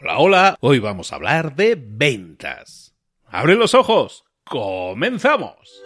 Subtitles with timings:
[0.00, 2.94] Hola, hola, hoy vamos a hablar de ventas.
[3.26, 4.24] ¡Abre los ojos!
[4.44, 5.82] ¡Comenzamos!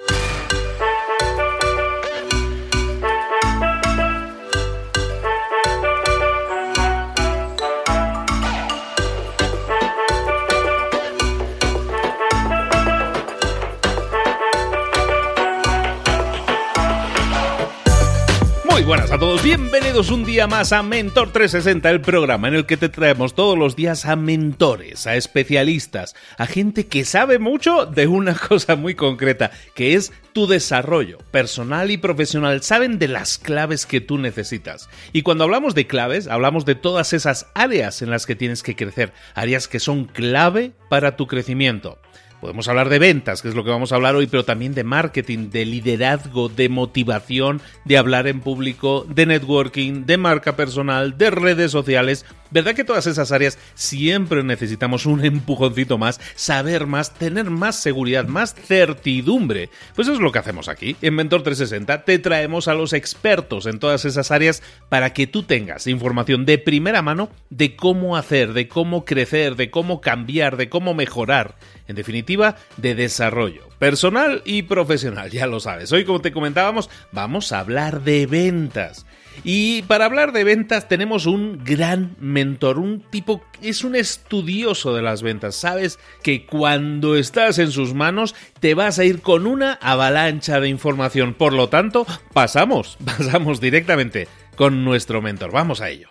[18.87, 22.77] Buenas a todos, bienvenidos un día más a Mentor 360, el programa en el que
[22.77, 28.09] te traemos todos los días a mentores, a especialistas, a gente que sabe mucho de
[28.09, 32.63] una cosa muy concreta, que es tu desarrollo personal y profesional.
[32.63, 34.89] Saben de las claves que tú necesitas.
[35.13, 38.75] Y cuando hablamos de claves, hablamos de todas esas áreas en las que tienes que
[38.75, 41.99] crecer, áreas que son clave para tu crecimiento.
[42.43, 44.83] Podemos hablar de ventas, que es lo que vamos a hablar hoy, pero también de
[44.83, 51.31] marketing, de liderazgo, de motivación, de hablar en público, de networking, de marca personal, de
[51.31, 52.27] redes sociales.
[52.53, 58.27] ¿Verdad que todas esas áreas siempre necesitamos un empujoncito más, saber más, tener más seguridad,
[58.27, 59.71] más certidumbre?
[59.95, 60.97] Pues eso es lo que hacemos aquí.
[61.01, 65.45] En Mentor 360 te traemos a los expertos en todas esas áreas para que tú
[65.45, 70.69] tengas información de primera mano de cómo hacer, de cómo crecer, de cómo cambiar, de
[70.69, 71.57] cómo mejorar
[71.89, 75.91] en definitiva, de desarrollo personal y profesional, ya lo sabes.
[75.91, 79.07] Hoy, como te comentábamos, vamos a hablar de ventas.
[79.45, 84.95] Y para hablar de ventas tenemos un gran mentor, un tipo que es un estudioso
[84.95, 85.57] de las ventas.
[85.57, 90.69] Sabes que cuando estás en sus manos te vas a ir con una avalancha de
[90.69, 91.35] información.
[91.35, 95.51] Por lo tanto, pasamos, pasamos directamente con nuestro mentor.
[95.51, 96.09] Vamos a ello.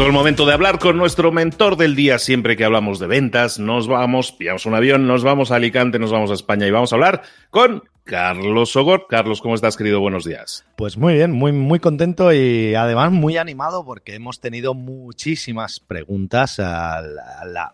[0.00, 2.18] Llegó el momento de hablar con nuestro mentor del día.
[2.18, 6.10] Siempre que hablamos de ventas, nos vamos, pillamos un avión, nos vamos a Alicante, nos
[6.10, 9.08] vamos a España y vamos a hablar con Carlos Sogor.
[9.10, 10.00] Carlos, ¿cómo estás, querido?
[10.00, 10.64] Buenos días.
[10.76, 16.58] Pues muy bien, muy, muy contento y además muy animado porque hemos tenido muchísimas preguntas,
[16.60, 17.02] a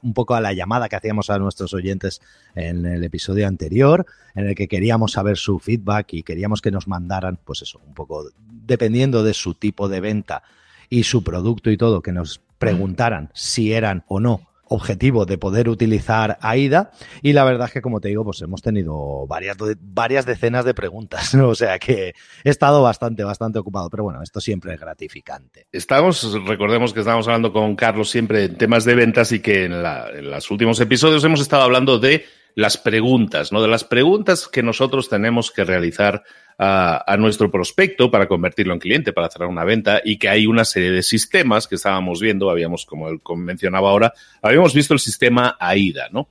[0.03, 2.21] un poco a la llamada que hacíamos a nuestros oyentes
[2.57, 4.05] en el episodio anterior,
[4.35, 7.95] en el que queríamos saber su feedback y queríamos que nos mandaran, pues eso, un
[7.95, 10.43] poco dependiendo de su tipo de venta
[10.89, 15.69] y su producto y todo, que nos preguntaran si eran o no objetivo de poder
[15.69, 16.91] utilizar AIDA.
[17.23, 20.75] Y la verdad es que como te digo pues hemos tenido varias, varias decenas de
[20.75, 22.15] preguntas o sea que
[22.45, 25.67] he estado bastante bastante ocupado pero bueno esto siempre es gratificante.
[25.73, 29.83] Estamos recordemos que estamos hablando con Carlos siempre en temas de ventas y que en,
[29.83, 32.25] la, en los últimos episodios hemos estado hablando de
[32.57, 33.61] las preguntas, ¿no?
[33.61, 36.25] De las preguntas que nosotros tenemos que realizar
[36.59, 40.65] a, nuestro prospecto para convertirlo en cliente, para cerrar una venta, y que hay una
[40.65, 45.57] serie de sistemas que estábamos viendo, habíamos, como él mencionaba ahora, habíamos visto el sistema
[45.61, 46.29] AIDA, ¿no?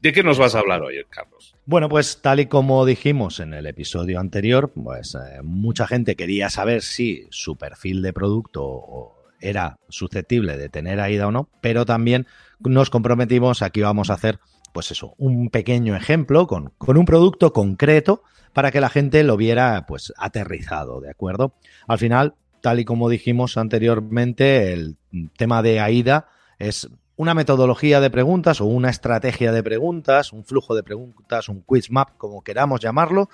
[0.00, 1.54] ¿De qué nos vas a hablar hoy, Carlos?
[1.66, 6.48] Bueno, pues tal y como dijimos en el episodio anterior, pues eh, mucha gente quería
[6.48, 9.12] saber si su perfil de producto
[9.42, 12.26] era susceptible de tener AIDA o no, pero también
[12.60, 14.38] nos comprometimos, aquí vamos a hacer
[14.72, 18.22] pues eso, un pequeño ejemplo con, con, un producto concreto
[18.52, 21.54] para que la gente lo viera pues aterrizado, ¿de acuerdo?
[21.86, 24.96] Al final, tal y como dijimos anteriormente, el
[25.36, 30.74] tema de AIDA es una metodología de preguntas o una estrategia de preguntas, un flujo
[30.74, 33.28] de preguntas, un quiz map, como queramos llamarlo,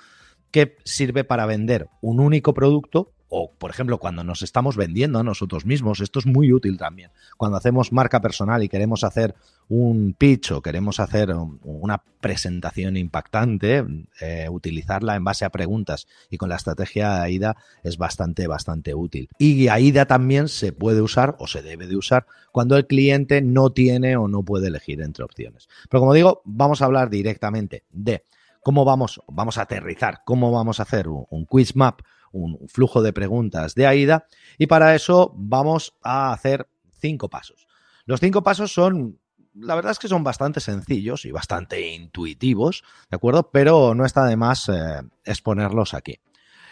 [0.51, 5.23] que sirve para vender un único producto o, por ejemplo, cuando nos estamos vendiendo a
[5.23, 7.11] nosotros mismos, esto es muy útil también.
[7.35, 9.35] Cuando hacemos marca personal y queremos hacer
[9.69, 11.33] un pitch o queremos hacer
[11.63, 13.83] una presentación impactante,
[14.21, 19.29] eh, utilizarla en base a preguntas y con la estrategia AIDA es bastante, bastante útil.
[19.37, 23.71] Y AIDA también se puede usar o se debe de usar cuando el cliente no
[23.71, 25.67] tiene o no puede elegir entre opciones.
[25.89, 28.23] Pero como digo, vamos a hablar directamente de
[28.61, 32.01] cómo vamos, vamos a aterrizar, cómo vamos a hacer un quiz map
[32.31, 36.67] un flujo de preguntas de AIDA y para eso vamos a hacer
[36.99, 37.67] cinco pasos.
[38.05, 39.19] Los cinco pasos son,
[39.59, 43.49] la verdad es que son bastante sencillos y bastante intuitivos, ¿de acuerdo?
[43.51, 46.19] Pero no está de más eh, exponerlos aquí.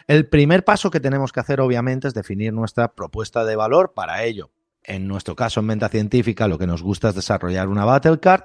[0.07, 3.93] El primer paso que tenemos que hacer, obviamente, es definir nuestra propuesta de valor.
[3.95, 4.51] Para ello,
[4.83, 8.43] en nuestro caso en venta científica, lo que nos gusta es desarrollar una battle card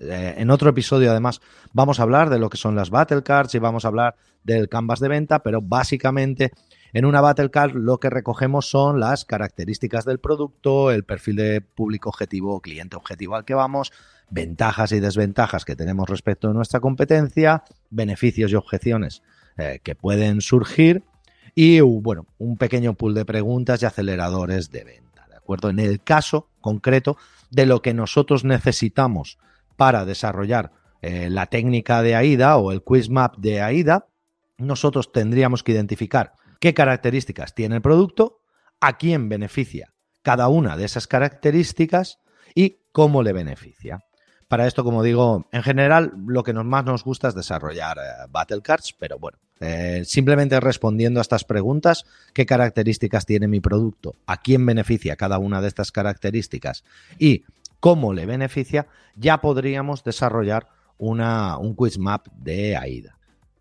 [0.00, 1.40] eh, en otro episodio, además,
[1.72, 4.68] vamos a hablar de lo que son las battle cards y vamos a hablar del
[4.68, 6.52] canvas de venta, pero básicamente
[6.92, 11.60] en una battle card lo que recogemos son las características del producto, el perfil de
[11.60, 13.92] público objetivo o cliente objetivo al que vamos,
[14.30, 19.22] ventajas y desventajas que tenemos respecto a nuestra competencia, beneficios y objeciones
[19.56, 21.02] eh, que pueden surgir
[21.54, 25.08] y, bueno, un pequeño pool de preguntas y aceleradores de venta
[25.48, 25.70] acuerdo?
[25.70, 27.16] En el caso concreto
[27.50, 29.38] de lo que nosotros necesitamos
[29.76, 34.08] para desarrollar eh, la técnica de AIDA o el quiz map de AIDA,
[34.58, 38.40] nosotros tendríamos que identificar qué características tiene el producto,
[38.80, 42.18] a quién beneficia cada una de esas características
[42.54, 44.00] y cómo le beneficia.
[44.48, 48.62] Para esto, como digo, en general lo que más nos gusta es desarrollar eh, battle
[48.62, 54.14] cards, pero bueno, eh, simplemente respondiendo a estas preguntas, ¿qué características tiene mi producto?
[54.26, 56.84] ¿A quién beneficia cada una de estas características?
[57.18, 57.44] Y
[57.80, 63.17] cómo le beneficia, ya podríamos desarrollar una, un quiz map de AIDA.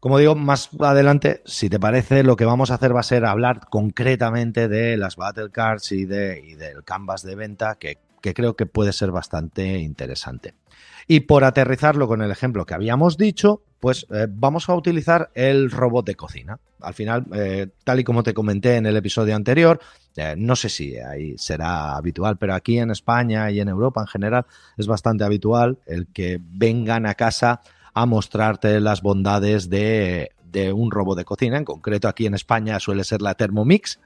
[0.08, 3.26] Como digo, más adelante, si te parece, lo que vamos a hacer va a ser
[3.26, 8.34] hablar concretamente de las battle cards y, de, y del canvas de venta, que que
[8.34, 10.54] creo que puede ser bastante interesante.
[11.08, 15.72] Y por aterrizarlo con el ejemplo que habíamos dicho, pues eh, vamos a utilizar el
[15.72, 16.60] robot de cocina.
[16.82, 19.80] Al final, eh, tal y como te comenté en el episodio anterior,
[20.16, 24.08] eh, no sé si ahí será habitual, pero aquí en España y en Europa en
[24.08, 24.46] general
[24.78, 27.62] es bastante habitual el que vengan a casa
[27.98, 30.30] a mostrarte las bondades de,
[30.72, 31.58] un robot de cocina.
[31.58, 34.00] En concreto, aquí en España suele ser la Thermomix.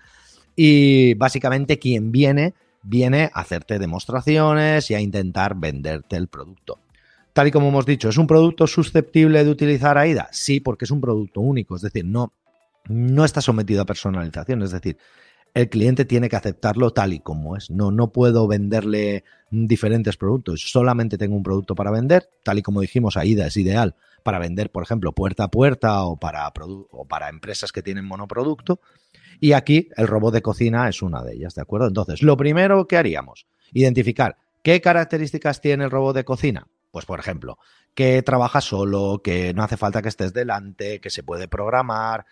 [0.55, 2.53] Y básicamente quien viene
[2.83, 6.79] viene a hacerte demostraciones y a intentar venderte el producto.
[7.33, 10.29] Tal y como hemos dicho, ¿es un producto susceptible de utilizar AIDA?
[10.31, 12.31] Sí, porque es un producto único, es decir, no,
[12.87, 14.97] no está sometido a personalización, es decir,
[15.53, 17.69] el cliente tiene que aceptarlo tal y como es.
[17.69, 22.81] No, no puedo venderle diferentes productos, solamente tengo un producto para vender, tal y como
[22.81, 27.29] dijimos, AIDA es ideal para vender, por ejemplo, puerta a puerta o para, o para
[27.29, 28.79] empresas que tienen monoproducto.
[29.39, 31.87] Y aquí el robot de cocina es una de ellas, ¿de acuerdo?
[31.87, 36.67] Entonces, lo primero que haríamos, identificar qué características tiene el robot de cocina.
[36.91, 37.57] Pues, por ejemplo,
[37.95, 42.25] que trabaja solo, que no hace falta que estés delante, que se puede programar,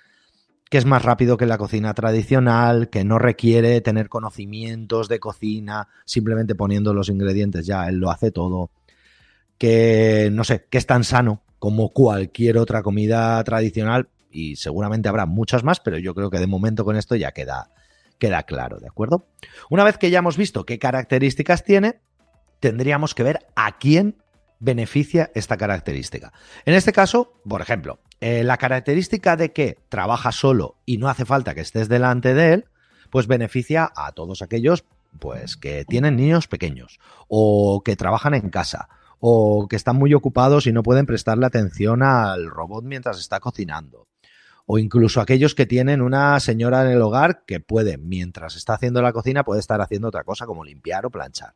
[0.70, 5.88] que es más rápido que la cocina tradicional, que no requiere tener conocimientos de cocina,
[6.06, 8.70] simplemente poniendo los ingredientes ya, él lo hace todo.
[9.58, 15.26] Que, no sé, que es tan sano como cualquier otra comida tradicional, y seguramente habrá
[15.26, 17.72] muchas más, pero yo creo que de momento con esto ya queda,
[18.20, 19.28] queda claro, ¿de acuerdo?
[19.70, 22.00] Una vez que ya hemos visto qué características tiene,
[22.60, 24.22] tendríamos que ver a quién
[24.60, 26.32] beneficia esta característica.
[26.66, 31.26] En este caso, por ejemplo, eh, la característica de que trabaja solo y no hace
[31.26, 32.66] falta que estés delante de él,
[33.10, 34.86] pues beneficia a todos aquellos
[35.20, 38.90] pues que tienen niños pequeños o que trabajan en casa
[39.20, 44.08] o que están muy ocupados y no pueden prestarle atención al robot mientras está cocinando
[44.72, 49.02] o incluso aquellos que tienen una señora en el hogar que puede, mientras está haciendo
[49.02, 51.56] la cocina, puede estar haciendo otra cosa como limpiar o planchar.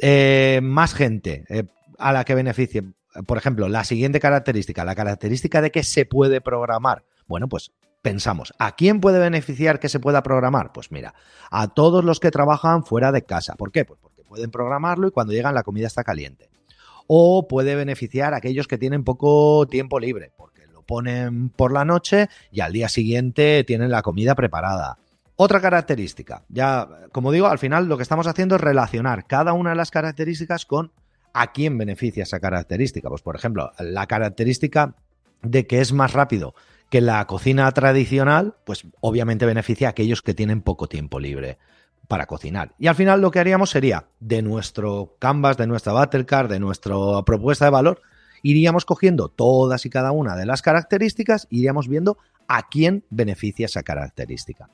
[0.00, 1.62] Eh, más gente eh,
[1.96, 2.82] a la que beneficie.
[3.26, 7.04] Por ejemplo, la siguiente característica, la característica de que se puede programar.
[7.26, 7.72] Bueno, pues
[8.02, 10.72] pensamos, ¿a quién puede beneficiar que se pueda programar?
[10.72, 11.14] Pues mira,
[11.50, 13.54] a todos los que trabajan fuera de casa.
[13.56, 13.84] ¿Por qué?
[13.84, 16.50] Pues porque pueden programarlo y cuando llegan la comida está caliente.
[17.06, 22.28] O puede beneficiar a aquellos que tienen poco tiempo libre, porque ponen por la noche
[22.50, 24.98] y al día siguiente tienen la comida preparada.
[25.36, 29.70] Otra característica, ya como digo, al final lo que estamos haciendo es relacionar cada una
[29.70, 30.90] de las características con
[31.32, 33.08] a quién beneficia esa característica.
[33.08, 34.94] Pues por ejemplo, la característica
[35.42, 36.54] de que es más rápido
[36.90, 41.58] que la cocina tradicional, pues obviamente beneficia a aquellos que tienen poco tiempo libre
[42.08, 42.74] para cocinar.
[42.78, 46.58] Y al final lo que haríamos sería de nuestro canvas, de nuestra battle card, de
[46.58, 46.94] nuestra
[47.26, 48.00] propuesta de valor,
[48.42, 52.16] iríamos cogiendo todas y cada una de las características, iríamos viendo
[52.48, 54.70] a quién beneficia esa característica.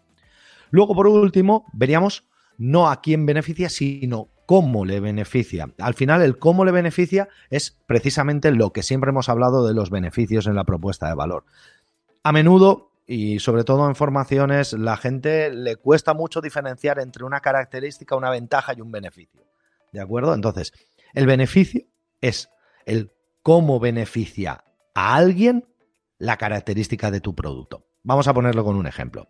[0.70, 2.24] Luego, por último, veríamos
[2.56, 5.72] no a quién beneficia, sino cómo le beneficia.
[5.78, 9.90] Al final, el cómo le beneficia es precisamente lo que siempre hemos hablado de los
[9.90, 11.44] beneficios en la propuesta de valor.
[12.22, 17.40] A menudo, y sobre todo en formaciones, la gente le cuesta mucho diferenciar entre una
[17.40, 19.42] característica, una ventaja y un beneficio.
[19.92, 20.34] ¿De acuerdo?
[20.34, 20.72] Entonces,
[21.12, 21.82] el beneficio
[22.20, 22.48] es
[22.86, 25.66] el cómo beneficia a alguien
[26.18, 27.86] la característica de tu producto.
[28.02, 29.28] Vamos a ponerlo con un ejemplo.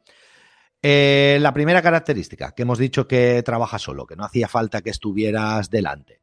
[0.87, 4.91] Eh, la primera característica, que hemos dicho que trabaja solo, que no hacía falta que
[4.91, 6.21] estuvieras delante.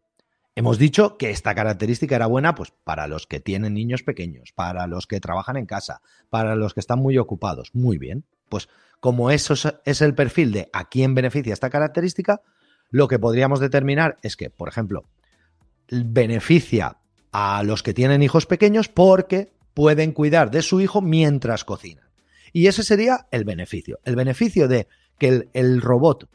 [0.54, 4.86] Hemos dicho que esta característica era buena pues, para los que tienen niños pequeños, para
[4.86, 7.72] los que trabajan en casa, para los que están muy ocupados.
[7.74, 8.24] Muy bien.
[8.50, 12.44] Pues como eso es el perfil de a quién beneficia esta característica,
[12.92, 15.06] lo que podríamos determinar es que, por ejemplo,
[15.90, 16.98] beneficia
[17.32, 22.11] a los que tienen hijos pequeños porque pueden cuidar de su hijo mientras cocinan.
[22.54, 24.00] Y ese sería el beneficio.
[24.04, 26.28] El beneficio de que el, robot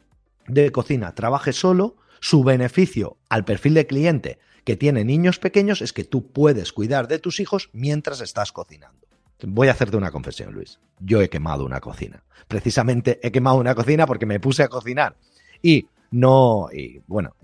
[0.46, 5.92] de cocina trabaje solo, su beneficio al perfil de cliente que tiene niños pequeños es
[5.92, 9.06] que tú puedes cuidar de tus hijos mientras estás cocinando.
[9.42, 10.80] Voy a hacerte una confesión, Luis.
[10.99, 12.25] Yo he quemado una cocina.
[12.49, 15.16] Precisamente he quemado una cocina porque me puse a cocinar.
[15.62, 17.35] Y no, y bueno,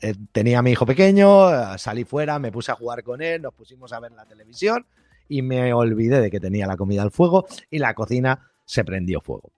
[0.00, 3.42] eh, tenía a mi hijo pequeño, eh, salí fuera, me puse a jugar con él,
[3.42, 4.86] nos pusimos a ver la televisión
[5.30, 9.20] y me olvidé de que tenía la comida al fuego y la cocina se prendió
[9.20, 9.52] fuego.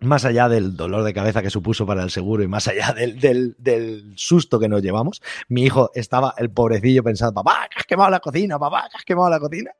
[0.00, 3.54] Más allá del dolor de cabeza que supuso para el seguro y más allá del,
[3.58, 8.10] del, susto que nos llevamos, mi hijo estaba, el pobrecillo, pensando, papá, que has quemado
[8.10, 9.72] la cocina, papá, que has quemado la cocina.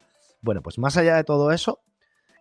[0.42, 1.80] Bueno, pues más allá de todo eso,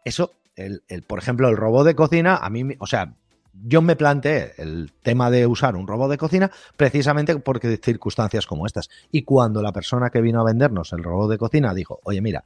[0.04, 3.14] eso, el, el, por ejemplo, el robot de cocina, a mí, o sea,
[3.54, 8.66] yo me planteé el tema de usar un robot de cocina precisamente porque circunstancias como
[8.66, 8.90] estas.
[9.12, 12.44] Y cuando la persona que vino a vendernos el robot de cocina dijo, oye, mira,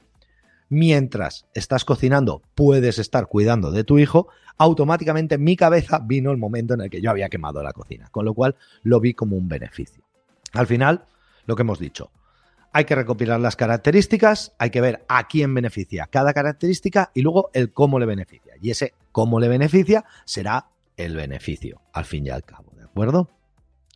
[0.72, 6.38] mientras estás cocinando puedes estar cuidando de tu hijo, automáticamente en mi cabeza vino el
[6.38, 9.36] momento en el que yo había quemado la cocina, con lo cual lo vi como
[9.36, 10.02] un beneficio.
[10.54, 11.04] Al final,
[11.44, 12.10] lo que hemos dicho,
[12.72, 17.50] hay que recopilar las características, hay que ver a quién beneficia cada característica y luego
[17.52, 18.54] el cómo le beneficia.
[18.62, 23.28] Y ese cómo le beneficia será el beneficio, al fin y al cabo, ¿de acuerdo?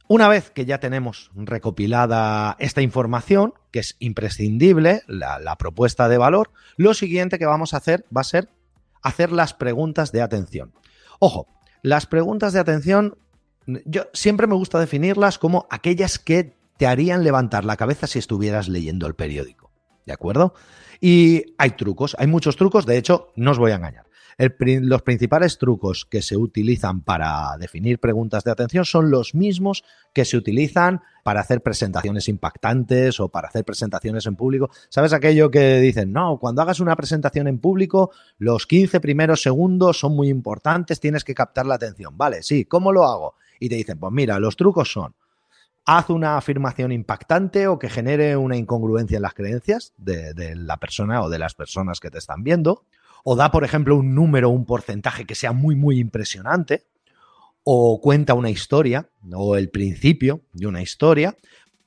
[0.08, 6.52] Una vez que ya tenemos recopilada esta información, que es imprescindible, la, propuesta de valor,
[6.76, 8.48] lo siguiente que vamos a hacer va a ser
[9.02, 10.72] hacer las preguntas de atención.
[11.18, 11.48] Ojo,
[11.82, 13.16] las preguntas de atención,
[13.84, 18.68] yo siempre me gusta definirlas como aquellas que te harían levantar la cabeza si estuvieras
[18.68, 19.72] leyendo el periódico.
[20.04, 20.54] ¿De acuerdo?
[21.00, 24.05] Y hay trucos, hay muchos trucos, de hecho, no os voy a engañar
[24.38, 30.26] los principales trucos que se utilizan para definir preguntas de atención son los mismos que
[30.26, 34.70] se utilizan para hacer presentaciones impactantes o para hacer presentaciones en público.
[34.90, 36.12] ¿Sabes aquello que dicen?
[36.12, 41.24] No, cuando hagas una presentación en público, los 15 primeros segundos son muy importantes, tienes
[41.24, 42.16] que captar la atención.
[42.18, 43.34] Vale, sí, ¿cómo lo hago?
[43.58, 45.14] Y te dicen, pues mira, los trucos son
[45.86, 50.78] haz una afirmación impactante o que genere una incongruencia en las creencias de, de, la
[50.78, 52.84] persona o de las personas que te están viendo
[53.28, 56.86] o da, por ejemplo, un número, un porcentaje que sea muy, muy impresionante,
[57.64, 61.36] o cuenta una historia, o el principio de una historia.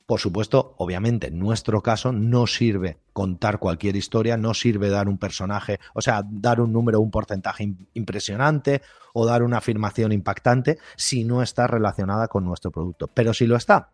[0.06, 5.18] Por supuesto, obviamente, en nuestro caso no sirve contar cualquier historia, no sirve dar un
[5.18, 8.82] personaje, o sea, dar un número, un porcentaje impresionante
[9.14, 13.08] o dar una afirmación impactante si no está relacionada con nuestro producto.
[13.08, 13.92] Pero si lo está,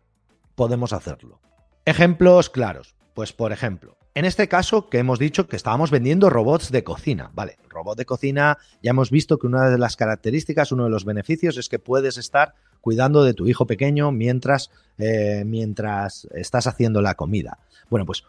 [0.56, 1.38] podemos hacerlo.
[1.84, 2.96] Ejemplos claros.
[3.16, 7.30] Pues, por ejemplo, en este caso que hemos dicho que estábamos vendiendo robots de cocina,
[7.32, 7.56] ¿vale?
[7.70, 11.56] Robot de cocina, ya hemos visto que una de las características, uno de los beneficios
[11.56, 17.14] es que puedes estar cuidando de tu hijo pequeño mientras, eh, mientras estás haciendo la
[17.14, 17.58] comida.
[17.88, 18.24] Bueno, pues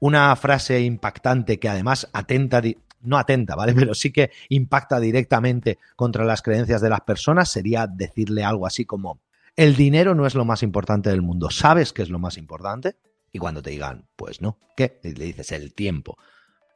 [0.00, 2.60] una frase impactante que además atenta,
[3.02, 3.72] no atenta, ¿vale?
[3.76, 8.84] Pero sí que impacta directamente contra las creencias de las personas sería decirle algo así
[8.84, 9.20] como,
[9.54, 12.96] el dinero no es lo más importante del mundo, ¿sabes qué es lo más importante?
[13.34, 15.00] Y cuando te digan, pues no, ¿qué?
[15.02, 16.16] le dices el tiempo.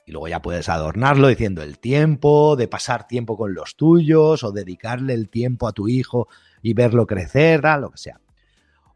[0.04, 4.50] Y luego ya puedes adornarlo diciendo el tiempo, de pasar tiempo con los tuyos o
[4.50, 6.26] dedicarle el tiempo a tu hijo
[6.60, 8.20] y verlo crecer, lo que sea.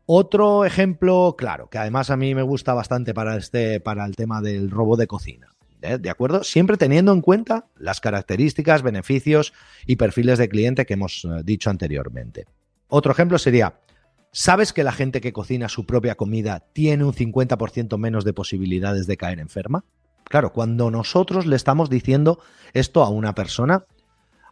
[0.07, 4.41] Otro ejemplo claro, que además a mí me gusta bastante para, este, para el tema
[4.41, 5.55] del robo de cocina.
[5.83, 5.99] ¿eh?
[5.99, 6.43] ¿De acuerdo?
[6.43, 9.53] Siempre teniendo en cuenta las características, beneficios
[9.87, 12.47] y perfiles de cliente que hemos eh, dicho anteriormente.
[12.89, 13.75] Otro ejemplo sería,
[14.35, 19.07] ¿Sabes que la gente que cocina su propia comida tiene un 50% menos de posibilidades
[19.07, 19.85] de caer enferma?
[20.25, 22.39] Claro, cuando nosotros le estamos diciendo
[22.73, 23.85] esto a una persona,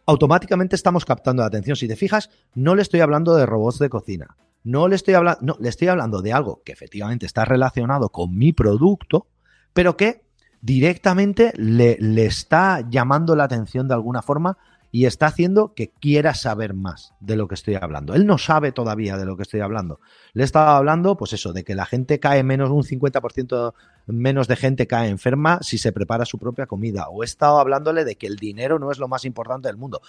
[0.05, 1.75] automáticamente estamos captando la atención.
[1.75, 4.37] Si te fijas, no le estoy hablando de robots de cocina.
[4.63, 8.37] No le estoy hablando, no, le estoy hablando de algo que efectivamente está relacionado con
[8.37, 9.25] mi producto,
[9.73, 10.21] pero que
[10.61, 14.59] directamente le, le está llamando la atención de alguna forma
[14.91, 18.13] y está haciendo que quiera saber más de lo que estoy hablando.
[18.13, 19.99] Él no sabe todavía de lo que estoy hablando.
[20.33, 23.73] Le he estado hablando, pues eso, de que la gente cae menos, un 50%
[24.07, 27.07] menos de gente cae enferma si se prepara su propia comida.
[27.09, 30.01] O he estado hablándole de que el dinero no es lo más importante del mundo,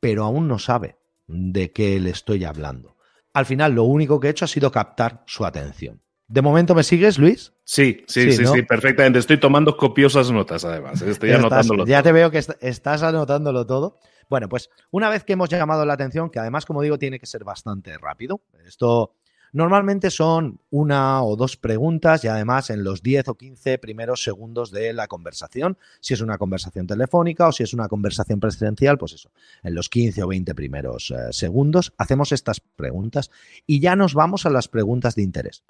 [0.00, 2.96] pero aún no sabe de qué le estoy hablando.
[3.32, 6.00] Al final, lo único que he hecho ha sido captar su atención.
[6.30, 7.52] ¿De momento me sigues, Luis?
[7.64, 9.18] Sí, sí, sí, sí, perfectamente.
[9.18, 11.02] Estoy tomando copiosas notas, además.
[11.02, 13.98] Estoy anotándolo Ya te veo que estás anotándolo todo.
[14.28, 17.26] Bueno, pues una vez que hemos llamado la atención, que además, como digo, tiene que
[17.26, 19.16] ser bastante rápido, esto
[19.52, 24.70] normalmente son una o dos preguntas y además en los 10 o 15 primeros segundos
[24.70, 29.14] de la conversación, si es una conversación telefónica o si es una conversación presencial, pues
[29.14, 29.32] eso,
[29.64, 33.32] en los 15 o 20 primeros eh, segundos hacemos estas preguntas
[33.66, 35.64] y ya nos vamos a las preguntas de interés.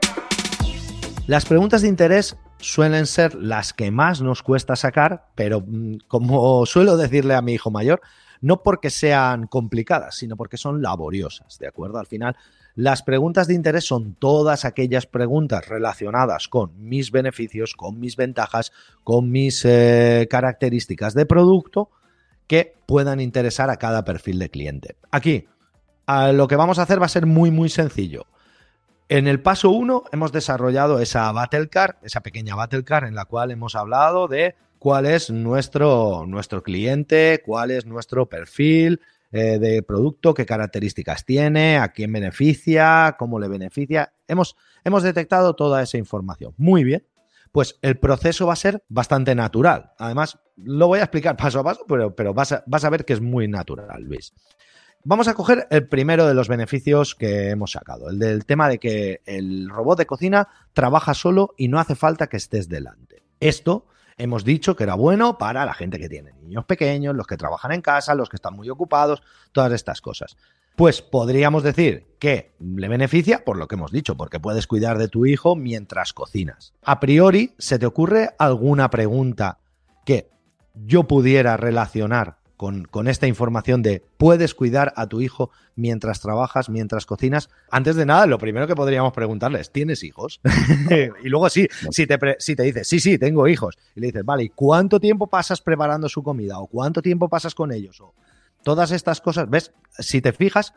[1.30, 6.66] Las preguntas de interés suelen ser las que más nos cuesta sacar, pero mm, como
[6.66, 8.00] suelo decirle a mi hijo mayor,
[8.40, 12.00] no porque sean complicadas, sino porque son laboriosas, ¿de acuerdo?
[12.00, 12.34] Al final,
[12.74, 18.72] las preguntas de interés son todas aquellas preguntas relacionadas con mis beneficios, con mis ventajas,
[19.04, 21.90] con mis eh, características de producto
[22.48, 24.96] que puedan interesar a cada perfil de cliente.
[25.12, 25.46] Aquí,
[26.32, 28.26] lo que vamos a hacer va a ser muy, muy sencillo.
[29.10, 33.24] En el paso 1 hemos desarrollado esa battle car, esa pequeña battle car en la
[33.24, 39.00] cual hemos hablado de cuál es nuestro, nuestro cliente, cuál es nuestro perfil
[39.32, 44.12] eh, de producto, qué características tiene, a quién beneficia, cómo le beneficia.
[44.28, 46.54] Hemos, hemos detectado toda esa información.
[46.56, 47.04] Muy bien.
[47.50, 49.90] Pues el proceso va a ser bastante natural.
[49.98, 53.04] Además, lo voy a explicar paso a paso, pero, pero vas, a, vas a ver
[53.04, 54.32] que es muy natural, Luis.
[55.02, 58.78] Vamos a coger el primero de los beneficios que hemos sacado, el del tema de
[58.78, 63.22] que el robot de cocina trabaja solo y no hace falta que estés delante.
[63.40, 63.86] Esto
[64.18, 67.72] hemos dicho que era bueno para la gente que tiene niños pequeños, los que trabajan
[67.72, 70.36] en casa, los que están muy ocupados, todas estas cosas.
[70.76, 75.08] Pues podríamos decir que le beneficia por lo que hemos dicho, porque puedes cuidar de
[75.08, 76.74] tu hijo mientras cocinas.
[76.82, 79.60] A priori, ¿se te ocurre alguna pregunta
[80.04, 80.28] que
[80.74, 87.06] yo pudiera relacionar con, esta información de puedes cuidar a tu hijo mientras trabajas, mientras
[87.06, 87.48] cocinas.
[87.70, 90.42] Antes de nada, lo primero que podríamos preguntarle es, ¿tienes hijos?
[91.24, 94.26] y luego sí, si te, si te dice, sí, sí, tengo hijos, y le dices,
[94.26, 96.58] vale, ¿y cuánto tiempo pasas preparando su comida?
[96.58, 97.98] ¿O cuánto tiempo pasas con ellos?
[98.02, 98.12] O
[98.62, 99.72] todas estas cosas, ¿ves?
[99.98, 100.74] Si te fijas,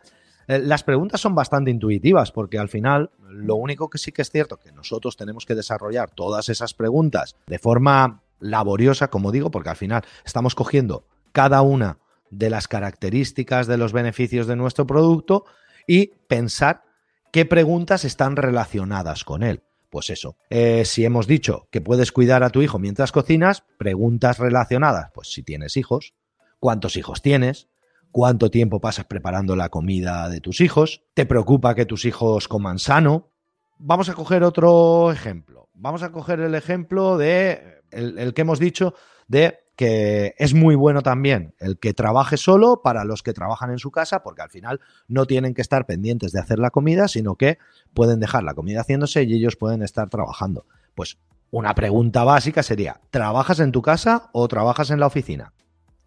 [0.47, 4.31] eh, las preguntas son bastante intuitivas porque al final lo único que sí que es
[4.31, 9.69] cierto que nosotros tenemos que desarrollar todas esas preguntas de forma laboriosa, como digo, porque
[9.69, 11.99] al final estamos cogiendo cada una
[12.29, 15.45] de las características de los beneficios de nuestro producto
[15.85, 16.83] y pensar
[17.31, 19.63] qué preguntas están relacionadas con él.
[19.89, 24.39] Pues eso, eh, si hemos dicho que puedes cuidar a tu hijo mientras cocinas, preguntas
[24.39, 26.15] relacionadas, pues si tienes hijos,
[26.59, 27.67] cuántos hijos tienes,
[28.11, 32.79] cuánto tiempo pasas preparando la comida de tus hijos, te preocupa que tus hijos coman
[32.79, 33.29] sano.
[33.77, 35.69] Vamos a coger otro ejemplo.
[35.73, 38.95] Vamos a coger el ejemplo de el que hemos dicho
[39.27, 43.79] de que es muy bueno también el que trabaje solo para los que trabajan en
[43.79, 47.35] su casa, porque al final no tienen que estar pendientes de hacer la comida, sino
[47.35, 47.57] que
[47.93, 50.65] pueden dejar la comida haciéndose y ellos pueden estar trabajando.
[50.93, 51.17] Pues
[51.49, 55.53] una pregunta básica sería, ¿trabajas en tu casa o trabajas en la oficina?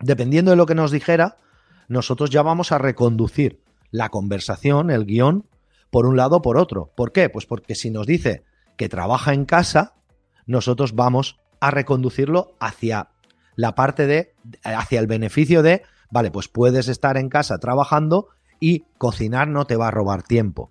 [0.01, 1.39] Dependiendo de lo que nos dijera,
[1.89, 5.49] nosotros ya vamos a reconducir la conversación, el guion,
[5.91, 6.93] por un lado o por otro.
[6.97, 7.31] ¿Por qué?
[7.31, 8.45] Pues porque si nos dice
[8.77, 9.95] que trabaja en casa,
[10.47, 13.11] nosotros vamos a reconducirlo hacia
[13.57, 18.29] la parte de, hacia el beneficio de, vale, pues puedes estar en casa trabajando
[18.61, 20.71] y cocinar no te va a robar tiempo.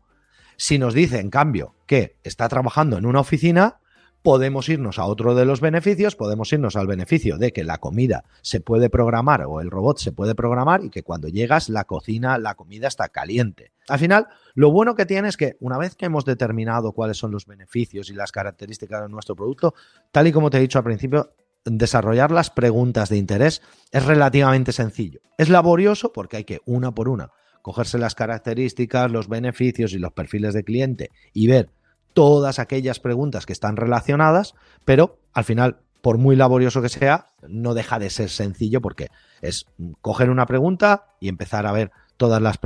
[0.58, 3.80] Si nos dice, en cambio, que está trabajando en una oficina,
[4.26, 8.24] podemos irnos a otro de los beneficios, podemos irnos al beneficio de que la comida
[8.42, 12.40] se puede programar o el robot se puede programar y que cuando llegas la cocina,
[12.40, 13.72] la comida está caliente.
[13.88, 17.32] Al final, lo bueno que tiene es que una vez que hemos determinado cuáles son
[17.32, 19.76] los beneficios y las características de nuestro producto,
[20.12, 24.72] tal y como te he dicho al principio, desarrollar las preguntas de interés es relativamente
[24.72, 25.20] sencillo.
[25.38, 30.14] Es laborioso porque hay que, una por una, cogerse las características, los beneficios y los
[30.14, 31.70] perfiles de cliente y ver
[32.14, 37.74] todas aquellas preguntas que están relacionadas, pero al final, por muy laborioso que sea, no
[37.74, 39.10] deja de ser sencillo porque
[39.42, 39.66] es
[40.02, 42.60] coger una pregunta y empezar a ver todas las,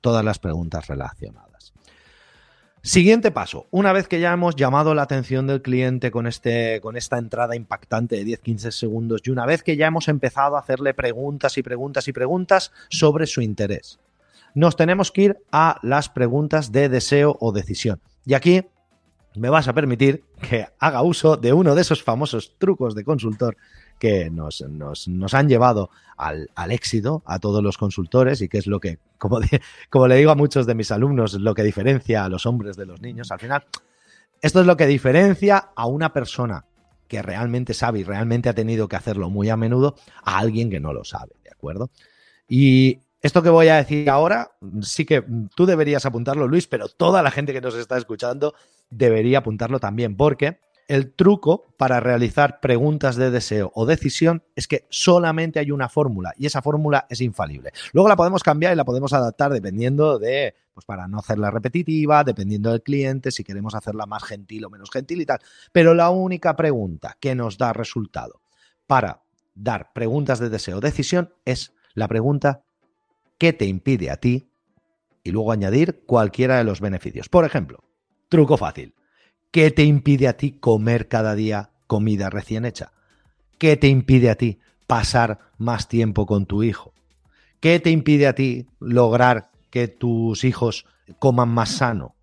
[0.00, 1.51] todas las preguntas relacionadas.
[2.84, 3.68] Siguiente paso.
[3.70, 7.54] Una vez que ya hemos llamado la atención del cliente con, este, con esta entrada
[7.54, 11.62] impactante de 10-15 segundos y una vez que ya hemos empezado a hacerle preguntas y
[11.62, 14.00] preguntas y preguntas sobre su interés,
[14.56, 18.00] nos tenemos que ir a las preguntas de deseo o decisión.
[18.26, 18.64] Y aquí
[19.36, 23.56] me vas a permitir que haga uso de uno de esos famosos trucos de consultor
[24.02, 24.64] que nos,
[25.32, 29.38] han llevado al, éxito a todos los consultores y que es lo que, como,
[29.90, 32.84] como le digo a muchos de mis alumnos, lo que diferencia a los hombres de
[32.84, 33.30] los niños.
[33.30, 33.64] Al final,
[34.40, 36.64] esto es lo que diferencia a una persona
[37.06, 40.80] que realmente sabe y realmente ha tenido que hacerlo muy a menudo a alguien que
[40.80, 41.92] no lo sabe, ¿de acuerdo?
[42.48, 47.22] Y esto que voy a decir ahora, sí que tú deberías apuntarlo, Luis, pero toda
[47.22, 48.52] la gente que nos está escuchando
[48.90, 50.58] debería apuntarlo también, porque
[50.92, 56.34] el truco para realizar preguntas de deseo o decisión es que solamente hay una fórmula
[56.36, 57.72] y esa fórmula es infalible.
[57.94, 62.24] Luego la podemos cambiar y la podemos adaptar dependiendo de, pues para no hacerla repetitiva,
[62.24, 65.38] dependiendo del cliente, si queremos hacerla más gentil o menos gentil y tal.
[65.72, 68.42] Pero la única pregunta que nos da resultado
[68.86, 69.22] para
[69.54, 72.64] dar preguntas de deseo o decisión es la pregunta
[73.38, 74.50] ¿qué te impide a ti?
[75.24, 77.30] Y luego añadir cualquiera de los beneficios.
[77.30, 77.82] Por ejemplo,
[78.28, 78.94] truco fácil
[79.52, 82.90] ¿Qué te impide a ti comer cada día comida recién hecha?
[83.58, 86.94] ¿Qué te impide a ti pasar más tiempo con tu hijo?
[87.60, 90.86] ¿Qué te impide a ti lograr que tus hijos
[91.18, 92.14] coman más sano?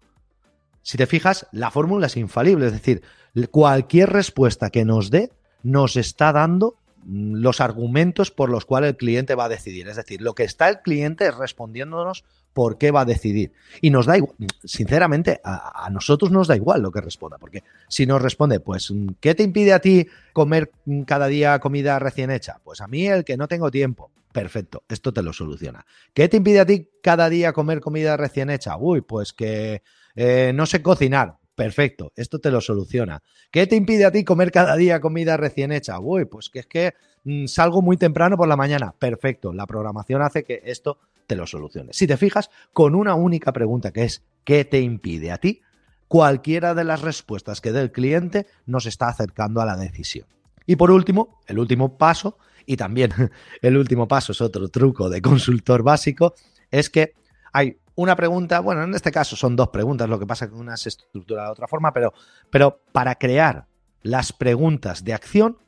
[0.81, 3.03] Si te fijas, la fórmula es infalible, es decir,
[3.51, 9.35] cualquier respuesta que nos dé nos está dando los argumentos por los cuales el cliente
[9.35, 9.87] va a decidir.
[9.87, 13.51] Es decir, lo que está el cliente es respondiéndonos por qué va a decidir.
[13.81, 18.05] Y nos da igual, sinceramente, a, nosotros nos da igual lo que responda, porque si
[18.05, 20.71] nos responde, pues, ¿qué te impide a ti comer
[21.05, 22.59] cada día comida recién hecha?
[22.63, 24.11] Pues a mí el que no tengo tiempo.
[24.31, 25.85] Perfecto, esto te lo soluciona.
[26.13, 28.77] ¿Qué te impide a ti cada día comer comida recién hecha?
[28.77, 29.81] Uy, pues que
[30.15, 31.37] eh, no sé cocinar.
[31.55, 33.21] Perfecto, esto te lo soluciona.
[33.51, 35.99] ¿Qué te impide a ti comer cada día comida recién hecha?
[35.99, 36.93] Uy, pues que es que
[37.25, 38.93] mm, salgo muy temprano por la mañana.
[38.97, 40.99] Perfecto, la programación hace que esto
[41.29, 41.93] te lo solucione.
[41.93, 45.61] Si te fijas, con una única pregunta que es ¿qué te impide a ti?
[46.07, 50.27] Cualquiera de las respuestas que dé el cliente nos está acercando a la decisión.
[50.65, 53.11] Y por último, el último paso, y también
[53.61, 56.33] el último paso es otro truco de consultor básico,
[56.71, 57.13] es que
[57.53, 60.57] hay una pregunta, bueno, en este caso son dos preguntas, lo que pasa es que
[60.57, 62.11] una se estructura de otra forma, pero,
[62.49, 63.67] pero para crear
[64.01, 65.59] las preguntas de acción,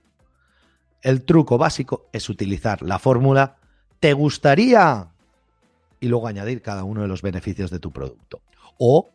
[1.04, 3.58] el truco básico es utilizar la fórmula
[4.02, 5.11] ¿te gustaría?
[6.02, 8.42] Y luego añadir cada uno de los beneficios de tu producto.
[8.78, 9.12] O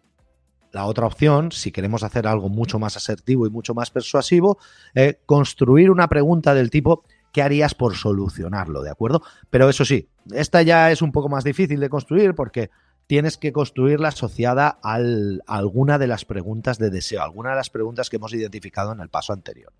[0.73, 4.59] la otra opción, si queremos hacer algo mucho más asertivo y mucho más persuasivo,
[4.95, 7.05] eh, construir una pregunta del tipo
[7.37, 8.83] ¿qué harías por solucionarlo?
[8.83, 9.23] ¿De acuerdo?
[9.51, 12.71] Pero eso sí, esta ya es un poco más difícil de construir porque
[13.07, 14.99] tienes que construirla asociada a
[15.47, 19.11] alguna de las preguntas de deseo, alguna de las preguntas que hemos identificado en el
[19.11, 19.73] paso anterior.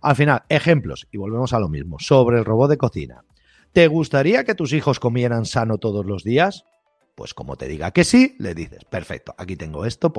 [0.00, 3.24] Al final, ejemplos, y volvemos a lo mismo, sobre el robot de cocina.
[3.74, 6.64] ¿Te gustaría que tus hijos comieran sano todos los días?
[7.16, 10.12] Pues como te diga que sí, le dices, perfecto, aquí tengo esto,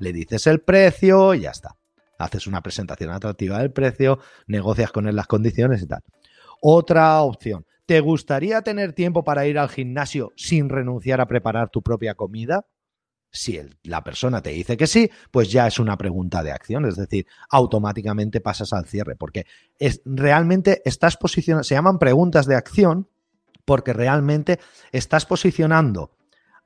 [0.00, 1.76] le dices el precio y ya está.
[2.18, 4.18] Haces una presentación atractiva del precio,
[4.48, 6.02] negocias con él las condiciones y tal.
[6.60, 11.80] Otra opción, ¿Te gustaría tener tiempo para ir al gimnasio sin renunciar a preparar tu
[11.80, 12.66] propia comida?
[13.30, 16.96] Si la persona te dice que sí, pues ya es una pregunta de acción, es
[16.96, 19.46] decir, automáticamente pasas al cierre, porque
[19.78, 23.08] es, realmente estás posicionando, se llaman preguntas de acción,
[23.64, 24.58] porque realmente
[24.92, 26.12] estás posicionando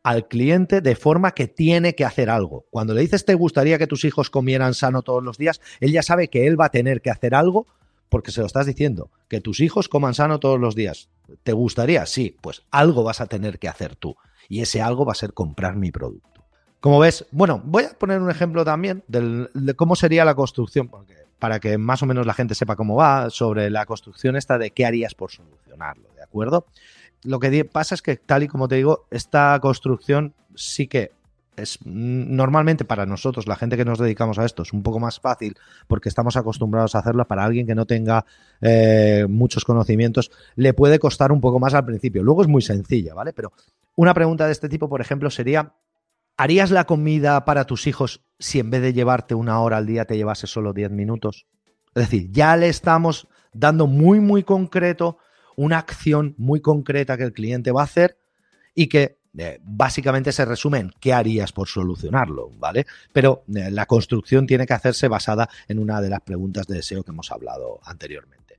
[0.04, 2.66] al cliente de forma que tiene que hacer algo.
[2.70, 6.02] Cuando le dices te gustaría que tus hijos comieran sano todos los días, él ya
[6.02, 7.66] sabe que él va a tener que hacer algo
[8.08, 11.08] porque se lo estás diciendo, que tus hijos coman sano todos los días.
[11.44, 12.04] ¿Te gustaría?
[12.04, 14.16] Sí, pues algo vas a tener que hacer tú.
[14.50, 16.31] Y ese algo va a ser comprar mi producto.
[16.82, 21.14] Como ves, bueno, voy a poner un ejemplo también de cómo sería la construcción, porque,
[21.38, 24.72] para que más o menos la gente sepa cómo va, sobre la construcción esta de
[24.72, 26.66] qué harías por solucionarlo, ¿de acuerdo?
[27.22, 31.12] Lo que pasa es que, tal y como te digo, esta construcción sí que
[31.54, 35.20] es normalmente para nosotros, la gente que nos dedicamos a esto, es un poco más
[35.20, 35.54] fácil
[35.86, 37.24] porque estamos acostumbrados a hacerlo.
[37.28, 38.24] Para alguien que no tenga
[38.60, 42.24] eh, muchos conocimientos, le puede costar un poco más al principio.
[42.24, 43.32] Luego es muy sencilla, ¿vale?
[43.32, 43.52] Pero
[43.94, 45.74] una pregunta de este tipo, por ejemplo, sería:
[46.42, 50.06] ¿harías la comida para tus hijos si en vez de llevarte una hora al día
[50.06, 51.46] te llevase solo 10 minutos?
[51.94, 55.18] Es decir, ya le estamos dando muy, muy concreto
[55.54, 58.18] una acción muy concreta que el cliente va a hacer
[58.74, 59.20] y que
[59.62, 62.86] básicamente se resume en qué harías por solucionarlo, ¿vale?
[63.12, 67.04] Pero eh, la construcción tiene que hacerse basada en una de las preguntas de deseo
[67.04, 68.58] que hemos hablado anteriormente.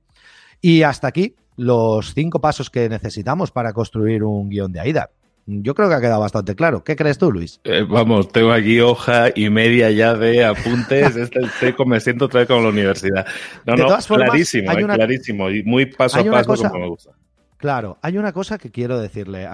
[0.62, 5.10] Y hasta aquí los cinco pasos que necesitamos para construir un guion de AIDA.
[5.46, 6.82] Yo creo que ha quedado bastante claro.
[6.84, 7.60] ¿Qué crees tú, Luis?
[7.64, 11.16] Eh, vamos, tengo aquí hoja y media ya de apuntes.
[11.24, 13.26] Este, me siento otra vez como la universidad.
[13.66, 15.50] No, no, clarísimo, eh, clarísimo.
[15.50, 17.10] Y muy paso a paso como me gusta.
[17.56, 19.46] Claro, hay una cosa que quiero decirle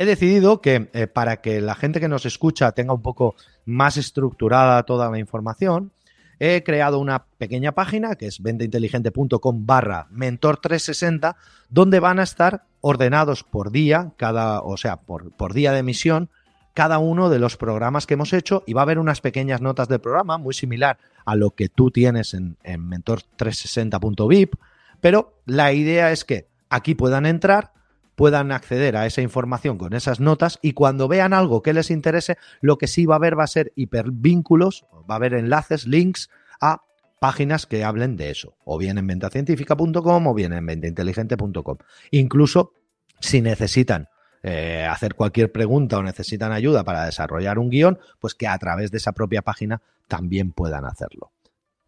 [0.00, 3.34] he decidido que eh, para que la gente que nos escucha tenga un poco
[3.66, 5.92] más estructurada toda la información,
[6.40, 11.36] he creado una pequeña página que es ventainteligente.com barra mentor360,
[11.68, 16.30] donde van a estar ordenados por día, cada, o sea, por, por día de emisión,
[16.72, 19.88] cada uno de los programas que hemos hecho y va a haber unas pequeñas notas
[19.88, 24.54] del programa, muy similar a lo que tú tienes en, en mentor360.vip,
[25.00, 27.72] pero la idea es que aquí puedan entrar,
[28.20, 32.36] puedan acceder a esa información con esas notas y cuando vean algo que les interese,
[32.60, 36.28] lo que sí va a haber va a ser hipervínculos, va a haber enlaces, links
[36.60, 36.82] a
[37.18, 41.78] páginas que hablen de eso, o bien en ventacientífica.com o bien en ventainteligente.com.
[42.10, 42.74] Incluso
[43.20, 44.10] si necesitan
[44.42, 48.90] eh, hacer cualquier pregunta o necesitan ayuda para desarrollar un guion, pues que a través
[48.90, 51.32] de esa propia página también puedan hacerlo.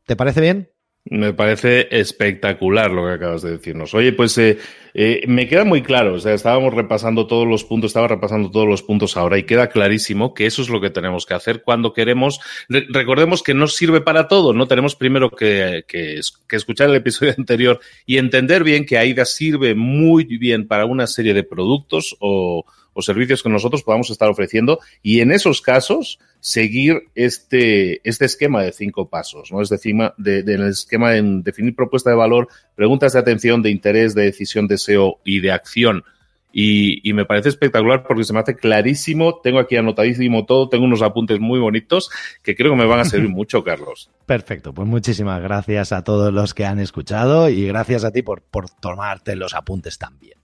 [0.07, 0.71] ¿Te parece bien?
[1.05, 3.93] Me parece espectacular lo que acabas de decirnos.
[3.93, 4.59] Oye, pues eh,
[4.95, 8.69] eh, me queda muy claro, o sea, estábamos repasando todos los puntos, estaba repasando todos
[8.69, 11.93] los puntos ahora y queda clarísimo que eso es lo que tenemos que hacer cuando
[11.93, 12.38] queremos.
[12.69, 14.69] recordemos que no sirve para todo, ¿no?
[14.69, 19.75] Tenemos primero que, que, que, escuchar el episodio anterior y entender bien que AIDA sirve
[19.75, 24.81] muy bien para una serie de productos o, o servicios que nosotros podamos estar ofreciendo
[25.02, 29.62] y en esos casos seguir este, este esquema de cinco pasos, ¿no?
[29.62, 33.70] Es decir, de, de, el esquema en definir propuesta de valor, preguntas de atención, de
[33.70, 36.05] interés, de decisión, deseo y de acción
[36.52, 41.02] y, me parece espectacular porque se me hace clarísimo, tengo aquí anotadísimo todo, tengo unos
[41.02, 42.11] apuntes muy bonitos
[42.42, 44.11] que creo que me van a servir mucho, Carlos.
[44.26, 48.42] Perfecto, pues muchísimas gracias a todos los que han escuchado y gracias a ti por,
[48.42, 50.41] por tomarte los apuntes también.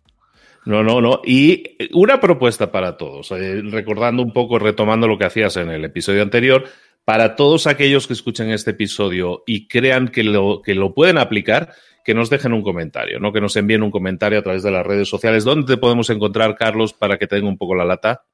[0.69, 1.23] No, no, no.
[1.25, 5.83] Y una propuesta para todos, eh, recordando un poco, retomando lo que hacías en el
[5.83, 6.65] episodio anterior,
[7.07, 11.73] para todos aquellos que escuchen este episodio y crean que lo, que lo pueden aplicar,
[12.05, 13.33] que nos dejen un comentario, ¿no?
[13.33, 15.43] Que nos envíen un comentario a través de las redes sociales.
[15.43, 18.25] ¿Dónde te podemos encontrar, Carlos, para que te den un poco la lata?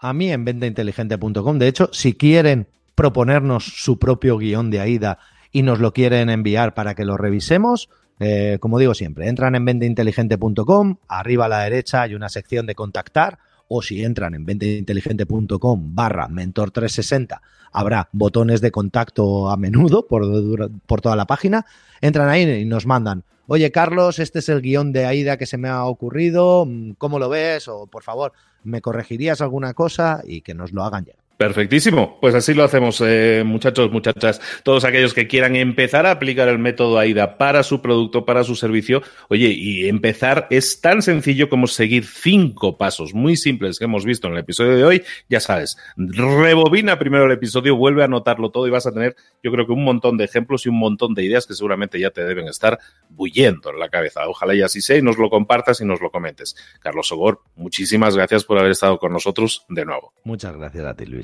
[0.00, 1.58] A mí en ventainteligente.com.
[1.60, 5.18] De hecho, si quieren proponernos su propio guion de AIDA
[5.52, 7.88] y nos lo quieren enviar para que lo revisemos,
[8.20, 12.74] eh, como digo siempre, entran en ventainteligente.com, arriba a la derecha hay una sección de
[12.74, 20.06] contactar, o si entran en ventainteligente.com barra mentor 360, habrá botones de contacto a menudo
[20.06, 21.66] por, por toda la página
[22.00, 25.56] entran ahí y nos mandan, oye Carlos, este es el guion de Aida que se
[25.56, 27.66] me ha ocurrido, mm, ¿cómo lo ves?
[27.68, 30.22] O por favor, ¿me corregirías alguna cosa?
[30.24, 31.23] Y que nos lo hagan ya.
[31.36, 32.18] Perfectísimo.
[32.20, 34.40] Pues así lo hacemos, eh, muchachos, muchachas.
[34.62, 38.54] Todos aquellos que quieran empezar a aplicar el método AIDA para su producto, para su
[38.54, 39.02] servicio.
[39.28, 44.28] Oye, y empezar es tan sencillo como seguir cinco pasos muy simples que hemos visto
[44.28, 45.02] en el episodio de hoy.
[45.28, 49.50] Ya sabes, rebobina primero el episodio, vuelve a anotarlo todo y vas a tener, yo
[49.50, 52.24] creo que un montón de ejemplos y un montón de ideas que seguramente ya te
[52.24, 54.28] deben estar bullendo en la cabeza.
[54.28, 56.54] Ojalá y así sea y nos lo compartas y nos lo comentes.
[56.80, 60.12] Carlos Sogor, muchísimas gracias por haber estado con nosotros de nuevo.
[60.22, 61.23] Muchas gracias a ti, Luis.